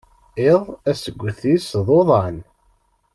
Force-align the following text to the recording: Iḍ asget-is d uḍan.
Iḍ 0.51 0.63
asget-is 0.91 1.67
d 1.85 1.87
uḍan. 1.97 2.37